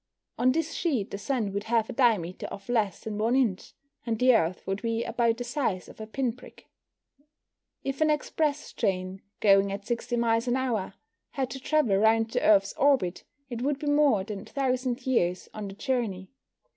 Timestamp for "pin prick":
6.07-6.65